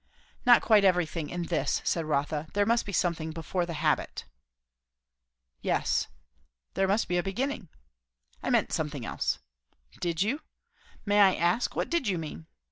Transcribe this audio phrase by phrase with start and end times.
[0.47, 2.47] "Not quite everything, in this," said Rotha.
[2.55, 4.25] "There must be something before the habit."
[5.61, 6.07] "Yes.
[6.73, 7.69] There must be a beginning."
[8.41, 9.37] "I meant something else."
[9.99, 10.41] "Did you?
[11.05, 12.47] May I ask, what did you mean?"